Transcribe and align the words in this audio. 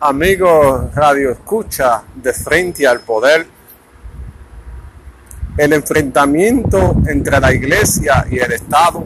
Amigos 0.00 0.94
Radio 0.94 1.32
Escucha 1.32 2.04
de 2.14 2.32
Frente 2.32 2.86
al 2.86 3.00
Poder, 3.00 3.48
el 5.56 5.72
enfrentamiento 5.72 6.94
entre 7.08 7.40
la 7.40 7.52
Iglesia 7.52 8.24
y 8.30 8.38
el 8.38 8.52
Estado 8.52 9.02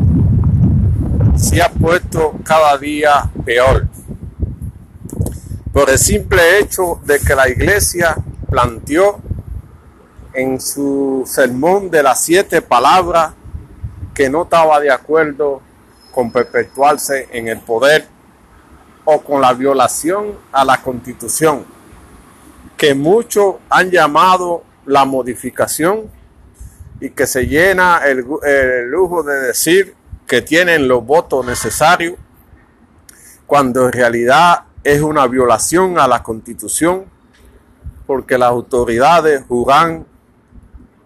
se 1.35 1.63
ha 1.63 1.71
puesto 1.71 2.35
cada 2.45 2.77
día 2.77 3.31
peor. 3.43 3.89
Por 5.73 5.89
el 5.89 5.97
simple 5.97 6.59
hecho 6.59 7.01
de 7.07 7.21
que 7.21 7.35
la 7.35 7.49
Iglesia 7.49 8.15
planteó 8.51 9.19
en 10.35 10.61
su 10.61 11.23
sermón 11.25 11.91
de 11.91 12.03
las 12.03 12.23
siete 12.23 12.61
palabras 12.61 13.33
que 14.13 14.29
no 14.29 14.43
estaba 14.43 14.79
de 14.79 14.91
acuerdo 14.91 15.63
con 16.11 16.31
perpetuarse 16.31 17.29
en 17.33 17.49
el 17.49 17.61
poder 17.61 18.12
o 19.05 19.21
con 19.23 19.41
la 19.41 19.53
violación 19.53 20.37
a 20.53 20.65
la 20.65 20.81
constitución, 20.83 21.65
que 22.77 22.95
muchos 22.95 23.57
han 23.69 23.91
llamado 23.91 24.65
la 24.87 25.05
modificación 25.05 26.11
y 27.01 27.11
que 27.11 27.27
se 27.27 27.47
llena 27.47 28.01
el, 28.07 28.25
lujo 28.89 29.23
de 29.23 29.35
decir 29.41 29.95
que 30.27 30.41
tienen 30.41 30.87
los 30.87 31.05
votos 31.05 31.45
necesarios, 31.45 32.15
cuando 33.47 33.87
en 33.87 33.93
realidad 33.93 34.65
es 34.85 35.03
una 35.03 35.27
violación 35.27 35.99
a 35.99 36.07
la 36.07 36.23
constitución, 36.23 37.05
porque 38.07 38.39
las 38.39 38.51
autoridades 38.51 39.43
juran 39.47 40.07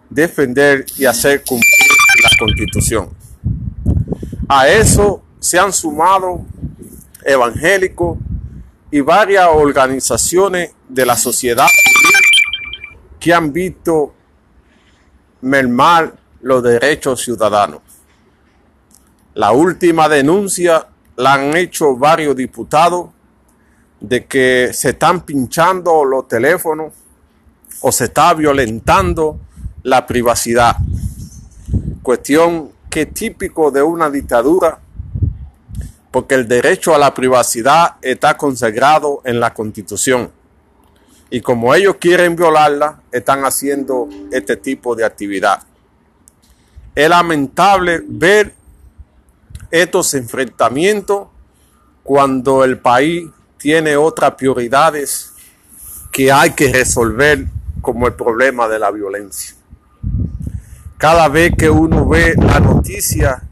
defender 0.09 0.85
y 0.97 1.05
hacer 1.05 1.43
cumplir 1.43 1.89
la 2.23 2.29
constitución. 2.39 3.09
A 4.47 4.67
eso 4.67 5.23
se 5.39 5.59
han 5.59 5.73
sumado 5.73 6.45
evangélicos 7.27 8.17
y 8.89 9.01
varias 9.01 9.49
organizaciones 9.51 10.71
de 10.87 11.05
la 11.05 11.17
sociedad 11.17 11.67
que 13.19 13.33
han 13.33 13.51
visto 13.51 14.13
mermar 15.41 16.15
los 16.41 16.63
derechos 16.63 17.21
ciudadanos. 17.21 17.81
La 19.33 19.51
última 19.51 20.07
denuncia 20.07 20.87
la 21.17 21.33
han 21.33 21.57
hecho 21.57 21.97
varios 21.97 22.33
diputados 22.33 23.09
de 23.99 24.25
que 24.25 24.69
se 24.73 24.91
están 24.91 25.25
pinchando 25.25 26.05
los 26.05 26.29
teléfonos 26.29 26.93
o 27.81 27.91
se 27.91 28.05
está 28.05 28.33
violentando 28.35 29.37
la 29.83 30.05
privacidad. 30.07 30.77
Cuestión 32.01 32.71
que 32.89 33.01
es 33.01 33.13
típico 33.13 33.69
de 33.69 33.83
una 33.83 34.09
dictadura 34.09 34.79
porque 36.17 36.33
el 36.33 36.47
derecho 36.47 36.95
a 36.95 36.97
la 36.97 37.13
privacidad 37.13 37.97
está 38.01 38.35
consagrado 38.35 39.21
en 39.23 39.39
la 39.39 39.53
Constitución. 39.53 40.31
Y 41.29 41.41
como 41.41 41.75
ellos 41.75 41.97
quieren 41.99 42.35
violarla, 42.35 43.03
están 43.11 43.45
haciendo 43.45 44.09
este 44.31 44.57
tipo 44.57 44.95
de 44.95 45.05
actividad. 45.05 45.61
Es 46.95 47.07
lamentable 47.07 48.01
ver 48.07 48.55
estos 49.69 50.11
enfrentamientos 50.15 51.27
cuando 52.01 52.63
el 52.63 52.79
país 52.79 53.27
tiene 53.59 53.95
otras 53.95 54.33
prioridades 54.33 55.33
que 56.11 56.31
hay 56.31 56.49
que 56.49 56.73
resolver 56.73 57.45
como 57.79 58.07
el 58.07 58.15
problema 58.15 58.67
de 58.67 58.79
la 58.79 58.89
violencia. 58.89 59.55
Cada 60.97 61.27
vez 61.27 61.51
que 61.55 61.69
uno 61.69 62.07
ve 62.07 62.33
la 62.39 62.59
noticia, 62.59 63.43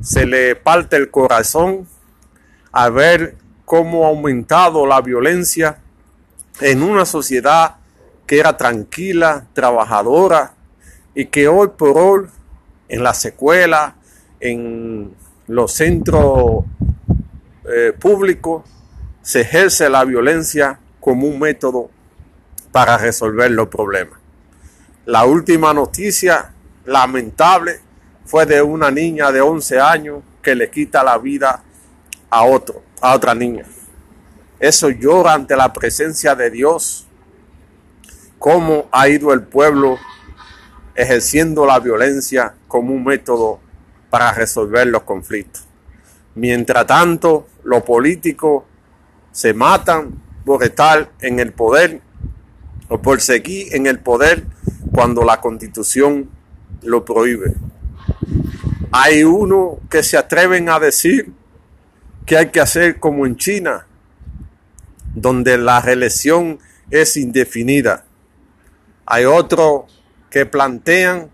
se 0.00 0.26
le 0.26 0.54
parte 0.54 0.94
el 0.94 1.10
corazón 1.10 1.88
a 2.76 2.88
ver 2.90 3.36
cómo 3.64 4.04
ha 4.04 4.08
aumentado 4.08 4.84
la 4.84 5.00
violencia 5.00 5.78
en 6.60 6.82
una 6.82 7.06
sociedad 7.06 7.76
que 8.26 8.40
era 8.40 8.56
tranquila, 8.56 9.46
trabajadora 9.52 10.54
y 11.14 11.26
que 11.26 11.46
hoy 11.46 11.68
por 11.78 11.96
hoy 11.96 12.26
en 12.88 13.04
la 13.04 13.14
secuela, 13.14 13.94
en 14.40 15.14
los 15.46 15.72
centros 15.72 16.64
eh, 17.72 17.92
públicos, 17.98 18.64
se 19.22 19.42
ejerce 19.42 19.88
la 19.88 20.04
violencia 20.04 20.80
como 20.98 21.28
un 21.28 21.38
método 21.38 21.90
para 22.72 22.98
resolver 22.98 23.52
los 23.52 23.68
problemas. 23.68 24.18
La 25.06 25.24
última 25.24 25.72
noticia 25.72 26.52
lamentable 26.86 27.78
fue 28.24 28.46
de 28.46 28.62
una 28.62 28.90
niña 28.90 29.30
de 29.30 29.40
11 29.40 29.80
años 29.80 30.22
que 30.42 30.56
le 30.56 30.70
quita 30.70 31.04
la 31.04 31.18
vida 31.18 31.62
a 32.30 32.44
otro, 32.44 32.82
a 33.00 33.14
otra 33.14 33.34
niña. 33.34 33.64
Eso 34.58 34.88
llora 34.90 35.34
ante 35.34 35.56
la 35.56 35.72
presencia 35.72 36.34
de 36.34 36.50
Dios. 36.50 37.06
Cómo 38.38 38.88
ha 38.92 39.08
ido 39.08 39.32
el 39.32 39.42
pueblo 39.42 39.98
ejerciendo 40.94 41.66
la 41.66 41.80
violencia 41.80 42.54
como 42.68 42.94
un 42.94 43.04
método 43.04 43.60
para 44.10 44.32
resolver 44.32 44.86
los 44.86 45.02
conflictos. 45.02 45.64
Mientras 46.34 46.86
tanto, 46.86 47.46
los 47.64 47.82
políticos 47.82 48.64
se 49.32 49.54
matan 49.54 50.22
por 50.44 50.62
estar 50.62 51.10
en 51.20 51.40
el 51.40 51.52
poder 51.52 52.00
o 52.88 53.00
por 53.00 53.20
seguir 53.20 53.74
en 53.74 53.86
el 53.86 53.98
poder 53.98 54.44
cuando 54.92 55.24
la 55.24 55.40
constitución 55.40 56.30
lo 56.82 57.04
prohíbe. 57.04 57.54
Hay 58.92 59.24
uno 59.24 59.80
que 59.90 60.02
se 60.02 60.16
atreven 60.16 60.68
a 60.68 60.78
decir 60.78 61.32
que 62.26 62.38
hay 62.38 62.50
que 62.50 62.60
hacer 62.60 62.98
como 62.98 63.26
en 63.26 63.36
China, 63.36 63.86
donde 65.14 65.58
la 65.58 65.80
reelección 65.80 66.58
es 66.90 67.16
indefinida. 67.16 68.04
Hay 69.06 69.24
otros 69.24 69.82
que 70.30 70.46
plantean 70.46 71.30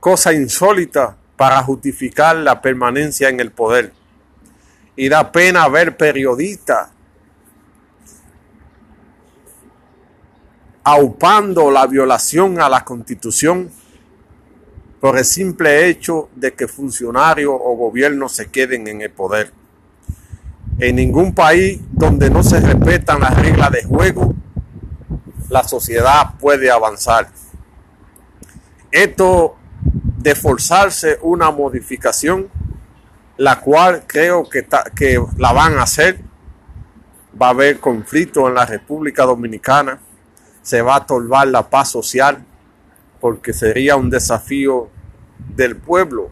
cosas 0.00 0.34
insólitas 0.34 1.14
para 1.36 1.62
justificar 1.62 2.36
la 2.36 2.60
permanencia 2.60 3.28
en 3.28 3.40
el 3.40 3.52
poder. 3.52 3.92
Y 4.96 5.08
da 5.08 5.30
pena 5.30 5.68
ver 5.68 5.96
periodistas 5.96 6.88
aupando 10.82 11.70
la 11.70 11.86
violación 11.86 12.60
a 12.60 12.68
la 12.68 12.82
constitución 12.82 13.70
por 15.00 15.18
el 15.18 15.24
simple 15.24 15.86
hecho 15.88 16.30
de 16.34 16.54
que 16.54 16.66
funcionarios 16.66 17.54
o 17.54 17.76
gobiernos 17.76 18.32
se 18.32 18.50
queden 18.50 18.88
en 18.88 19.02
el 19.02 19.10
poder. 19.10 19.52
En 20.80 20.94
ningún 20.94 21.34
país 21.34 21.80
donde 21.90 22.30
no 22.30 22.44
se 22.44 22.60
respetan 22.60 23.20
las 23.20 23.36
reglas 23.36 23.72
de 23.72 23.82
juego, 23.82 24.34
la 25.48 25.64
sociedad 25.64 26.34
puede 26.38 26.70
avanzar. 26.70 27.28
Esto 28.92 29.56
de 30.18 30.36
forzarse 30.36 31.18
una 31.22 31.50
modificación, 31.50 32.48
la 33.36 33.60
cual 33.60 34.04
creo 34.06 34.48
que, 34.48 34.66
que 34.94 35.20
la 35.36 35.52
van 35.52 35.78
a 35.78 35.82
hacer, 35.82 36.20
va 37.40 37.48
a 37.48 37.50
haber 37.50 37.80
conflicto 37.80 38.46
en 38.46 38.54
la 38.54 38.64
República 38.64 39.24
Dominicana, 39.24 39.98
se 40.62 40.80
va 40.82 40.96
a 40.96 41.06
tolvar 41.06 41.48
la 41.48 41.68
paz 41.68 41.90
social, 41.90 42.44
porque 43.20 43.52
sería 43.52 43.96
un 43.96 44.10
desafío 44.10 44.90
del 45.56 45.76
pueblo 45.76 46.30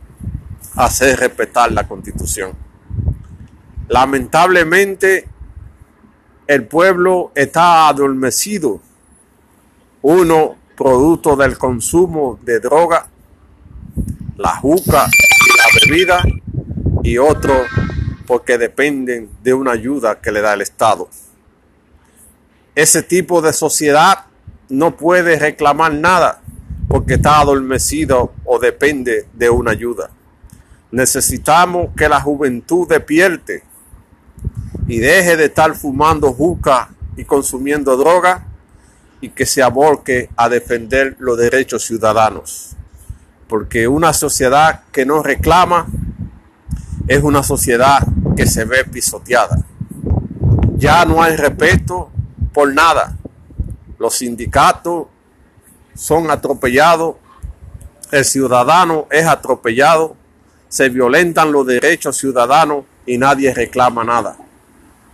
hacer 0.77 1.19
respetar 1.19 1.73
la 1.73 1.89
constitución. 1.89 2.66
Lamentablemente, 3.89 5.29
el 6.47 6.67
pueblo 6.67 7.33
está 7.35 7.89
adormecido. 7.89 8.81
Uno, 10.03 10.57
producto 10.77 11.37
del 11.37 11.57
consumo 11.57 12.39
de 12.43 12.61
droga, 12.61 13.09
la 14.37 14.57
juca 14.57 15.07
y 15.07 15.57
la 15.57 15.65
bebida, 15.81 16.23
y 17.03 17.19
otro, 17.19 17.55
porque 18.27 18.59
dependen 18.59 19.31
de 19.43 19.55
una 19.55 19.73
ayuda 19.73 20.21
que 20.21 20.33
le 20.33 20.41
da 20.41 20.55
el 20.55 20.63
Estado. 20.63 21.09
Ese 22.75 23.03
tipo 23.03 23.41
de 23.41 23.53
sociedad 23.53 24.27
no 24.69 24.97
puede 24.97 25.39
reclamar 25.39 25.95
nada 25.95 26.43
porque 26.89 27.15
está 27.15 27.41
adormecido 27.41 28.33
o 28.45 28.59
depende 28.59 29.27
de 29.33 29.49
una 29.49 29.71
ayuda. 29.71 30.11
Necesitamos 30.91 31.91
que 31.97 32.09
la 32.09 32.21
juventud 32.21 32.89
despierte 32.89 33.63
y 34.87 34.99
deje 34.99 35.37
de 35.37 35.47
estar 35.47 35.75
fumando 35.75 36.33
juca 36.33 36.91
y 37.17 37.25
consumiendo 37.25 37.97
droga 37.97 38.47
y 39.21 39.31
que 39.31 39.47
se 39.47 39.63
aborque 39.63 40.31
a 40.37 40.49
defender 40.49 41.17
los 41.19 41.37
derechos 41.39 41.85
ciudadanos. 41.85 42.77
Porque 43.49 43.89
una 43.89 44.13
sociedad 44.13 44.83
que 44.93 45.07
no 45.07 45.23
reclama 45.23 45.87
es 47.09 47.23
una 47.23 47.43
sociedad 47.43 48.07
que 48.37 48.47
se 48.47 48.65
ve 48.65 48.85
pisoteada. 48.85 49.59
Ya 50.77 51.05
no 51.05 51.23
hay 51.23 51.37
respeto 51.37 52.11
por 52.53 52.73
nada. 52.73 53.17
Los 53.99 54.17
sindicatos 54.17 55.07
son 55.95 56.31
atropellados, 56.31 57.17
el 58.13 58.25
ciudadano 58.25 59.07
es 59.11 59.27
atropellado, 59.27 60.17
se 60.69 60.89
violentan 60.89 61.51
los 61.51 61.67
derechos 61.67 62.17
ciudadanos 62.19 62.85
y 63.07 63.19
nadie 63.19 63.55
reclama 63.55 64.05
nada. 64.05 64.37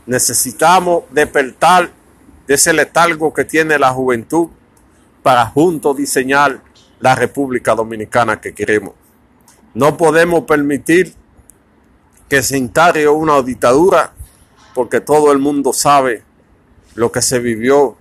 Necesitamos 0.07 1.05
despertar 1.11 1.91
de 2.47 2.55
ese 2.55 2.73
letargo 2.73 3.33
que 3.33 3.45
tiene 3.45 3.79
la 3.79 3.93
juventud 3.93 4.49
para 5.23 5.47
juntos 5.47 5.97
diseñar 5.97 6.61
la 7.01 7.15
República 7.15 7.75
Dominicana 7.75 8.41
que 8.41 8.55
queremos. 8.55 8.95
No 9.75 9.97
podemos 9.97 10.45
permitir 10.45 11.15
que 12.29 12.43
se 12.43 12.59
instale 12.59 13.09
una 13.09 13.43
dictadura 13.43 14.13
porque 14.75 15.01
todo 15.01 15.33
el 15.33 15.39
mundo 15.39 15.73
sabe 15.73 16.23
lo 16.95 17.11
que 17.13 17.23
se 17.23 17.39
vivió 17.39 17.97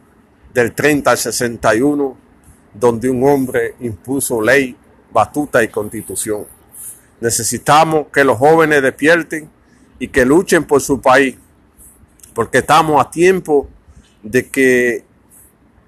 del 0.53 0.73
30 0.73 1.11
al 1.11 1.17
61, 1.17 2.17
donde 2.73 3.09
un 3.09 3.23
hombre 3.27 3.75
impuso 3.79 4.41
ley, 4.41 4.75
batuta 5.11 5.63
y 5.63 5.67
constitución. 5.67 6.45
Necesitamos 7.19 8.07
que 8.11 8.23
los 8.23 8.37
jóvenes 8.37 8.81
despierten 8.81 9.49
y 9.99 10.07
que 10.07 10.25
luchen 10.25 10.63
por 10.63 10.81
su 10.81 10.99
país, 10.99 11.35
porque 12.33 12.59
estamos 12.59 13.03
a 13.03 13.09
tiempo 13.09 13.69
de 14.23 14.49
que 14.49 15.03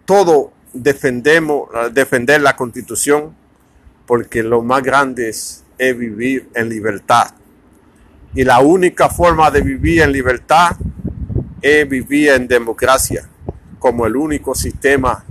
todo 0.06 0.52
defendemos, 0.74 1.70
defender 1.94 2.42
la 2.42 2.56
constitución, 2.56 3.36
porque 4.06 4.44
lo 4.44 4.62
más 4.62 4.84
grande 4.84 5.30
es, 5.30 5.60
vivir 5.78 6.50
en 6.56 6.70
libertad. 6.70 7.32
Y 8.34 8.46
la 8.46 8.60
única 8.60 9.10
forma 9.10 9.52
de 9.52 9.62
vivir 9.62 10.02
en 10.02 10.14
libertad 10.14 10.78
es 11.62 11.90
vivir 11.90 12.30
en 12.30 12.48
democracia 12.48 13.28
como 13.80 14.06
el 14.06 14.16
único 14.16 14.56
sistema 14.56 15.26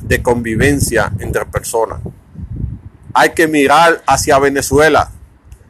de 0.00 0.20
convivencia 0.20 1.12
entre 1.20 1.46
personas. 1.46 2.00
Hay 3.14 3.30
que 3.30 3.46
mirar 3.46 4.02
hacia 4.04 4.38
Venezuela, 4.40 5.10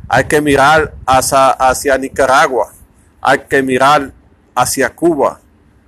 hay 0.08 0.24
que 0.24 0.40
mirar 0.40 0.94
hacia, 1.06 1.50
hacia 1.50 1.98
Nicaragua, 1.98 2.72
hay 3.20 3.40
que 3.40 3.62
mirar 3.62 4.12
hacia 4.54 4.94
Cuba, 4.94 5.40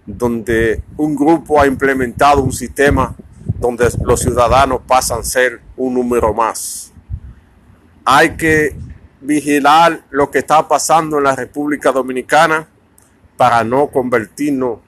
donde 0.06 0.82
un 0.96 1.14
grupo 1.14 1.60
ha 1.60 1.66
implementado 1.66 2.42
un 2.42 2.52
sistema 2.52 3.14
donde 3.58 3.88
los 4.04 4.20
ciudadanos 4.20 4.80
pasan 4.86 5.20
a 5.20 5.24
ser 5.24 5.60
un 5.76 5.94
número 5.94 6.32
más. 6.34 6.92
Hay 8.04 8.36
que 8.36 8.76
vigilar 9.20 10.02
lo 10.10 10.30
que 10.30 10.38
está 10.38 10.68
pasando 10.68 11.18
en 11.18 11.24
la 11.24 11.34
República 11.34 11.90
Dominicana 11.92 12.68
para 13.36 13.64
no 13.64 13.88
convertirnos 13.88 14.78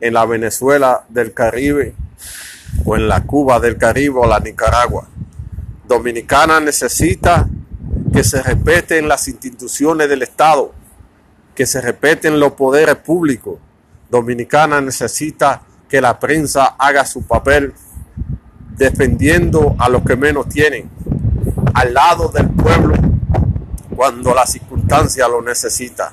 en 0.00 0.14
la 0.14 0.24
Venezuela 0.24 1.04
del 1.08 1.32
Caribe 1.32 1.94
o 2.84 2.96
en 2.96 3.08
la 3.08 3.22
Cuba 3.24 3.60
del 3.60 3.76
Caribe 3.76 4.18
o 4.18 4.26
la 4.26 4.40
Nicaragua. 4.40 5.08
Dominicana 5.86 6.58
necesita 6.60 7.48
que 8.12 8.24
se 8.24 8.42
respeten 8.42 9.08
las 9.08 9.28
instituciones 9.28 10.08
del 10.08 10.22
Estado, 10.22 10.72
que 11.56 11.66
se 11.66 11.80
respeten 11.80 12.38
los 12.38 12.52
poderes 12.52 12.96
públicos. 12.96 13.58
Dominicana 14.10 14.80
necesita 14.80 15.62
que 15.88 16.00
la 16.00 16.20
prensa 16.20 16.76
haga 16.78 17.04
su 17.04 17.26
papel 17.26 17.72
defendiendo 18.76 19.74
a 19.78 19.88
los 19.88 20.02
que 20.02 20.16
menos 20.16 20.48
tienen, 20.48 20.90
al 21.74 21.94
lado 21.94 22.28
del 22.28 22.50
pueblo 22.50 22.94
cuando 23.96 24.34
la 24.34 24.46
circunstancia 24.46 25.26
lo 25.26 25.40
necesita. 25.40 26.12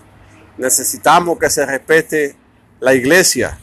Necesitamos 0.57 1.37
que 1.37 1.49
se 1.49 1.65
respete 1.65 2.37
la 2.79 2.93
iglesia, 2.93 3.57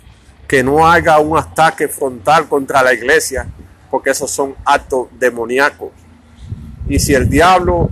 que 0.46 0.62
no 0.62 0.86
haga 0.86 1.18
un 1.18 1.38
ataque 1.38 1.88
frontal 1.88 2.46
contra 2.46 2.82
la 2.82 2.92
iglesia, 2.92 3.46
porque 3.90 4.10
esos 4.10 4.30
son 4.30 4.54
actos 4.66 5.08
demoníacos. 5.18 5.90
Y 6.88 6.98
si 6.98 7.14
el 7.14 7.30
diablo 7.30 7.90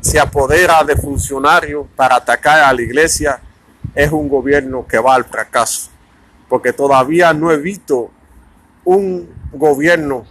se 0.00 0.18
apodera 0.18 0.82
de 0.84 0.96
funcionarios 0.96 1.86
para 1.94 2.16
atacar 2.16 2.60
a 2.60 2.72
la 2.72 2.82
iglesia, 2.82 3.40
es 3.94 4.10
un 4.12 4.28
gobierno 4.28 4.86
que 4.86 4.98
va 4.98 5.14
al 5.14 5.24
fracaso, 5.24 5.90
porque 6.48 6.72
todavía 6.72 7.32
no 7.32 7.50
he 7.50 7.58
visto 7.58 8.10
un 8.84 9.28
gobierno 9.52 10.24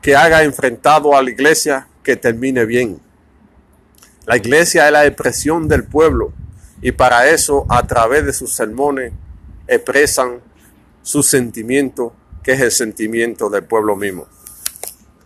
que 0.00 0.16
haga 0.16 0.42
enfrentado 0.42 1.16
a 1.16 1.22
la 1.22 1.30
iglesia 1.30 1.88
que 2.02 2.16
termine 2.16 2.64
bien. 2.64 3.00
La 4.24 4.36
iglesia 4.36 4.86
es 4.86 4.92
la 4.92 5.06
expresión 5.06 5.68
del 5.68 5.84
pueblo 5.84 6.32
y 6.82 6.92
para 6.92 7.28
eso 7.28 7.66
a 7.68 7.86
través 7.86 8.24
de 8.24 8.32
sus 8.32 8.52
sermones 8.52 9.12
expresan 9.66 10.40
su 11.02 11.22
sentimiento, 11.22 12.12
que 12.42 12.52
es 12.52 12.60
el 12.60 12.72
sentimiento 12.72 13.48
del 13.50 13.64
pueblo 13.64 13.96
mismo. 13.96 14.26